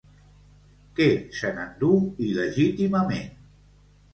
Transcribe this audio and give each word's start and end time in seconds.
Què 0.99 1.07
se 1.41 1.51
n'endú 1.59 1.91
il·legítimament? 2.29 3.37